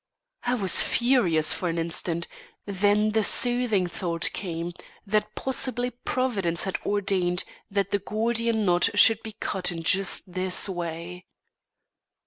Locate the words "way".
10.67-11.27